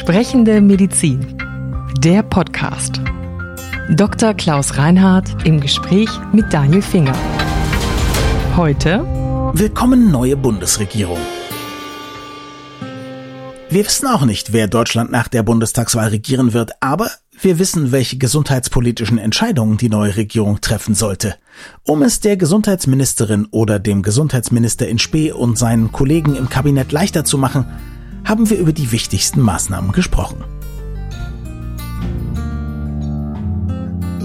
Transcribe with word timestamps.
Sprechende 0.00 0.62
Medizin. 0.62 1.36
Der 1.98 2.22
Podcast. 2.22 3.02
Dr. 3.90 4.32
Klaus 4.32 4.78
Reinhardt 4.78 5.46
im 5.46 5.60
Gespräch 5.60 6.08
mit 6.32 6.50
Daniel 6.54 6.80
Finger. 6.80 7.14
Heute 8.56 9.04
Willkommen 9.52 10.10
neue 10.10 10.38
Bundesregierung. 10.38 11.18
Wir 13.68 13.84
wissen 13.84 14.06
auch 14.06 14.24
nicht, 14.24 14.54
wer 14.54 14.68
Deutschland 14.68 15.12
nach 15.12 15.28
der 15.28 15.42
Bundestagswahl 15.42 16.08
regieren 16.08 16.54
wird, 16.54 16.70
aber 16.80 17.10
wir 17.38 17.58
wissen, 17.58 17.92
welche 17.92 18.16
gesundheitspolitischen 18.16 19.18
Entscheidungen 19.18 19.76
die 19.76 19.90
neue 19.90 20.16
Regierung 20.16 20.62
treffen 20.62 20.94
sollte. 20.94 21.34
Um 21.84 22.00
es 22.00 22.20
der 22.20 22.38
Gesundheitsministerin 22.38 23.48
oder 23.50 23.78
dem 23.78 24.02
Gesundheitsminister 24.02 24.88
in 24.88 24.98
Spee 24.98 25.30
und 25.30 25.58
seinen 25.58 25.92
Kollegen 25.92 26.36
im 26.36 26.48
Kabinett 26.48 26.90
leichter 26.90 27.26
zu 27.26 27.36
machen, 27.36 27.66
haben 28.24 28.50
wir 28.50 28.58
über 28.58 28.72
die 28.72 28.92
wichtigsten 28.92 29.40
Maßnahmen 29.40 29.92
gesprochen. 29.92 30.44